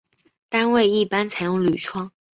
[0.49, 2.11] 单位一般采用铝窗。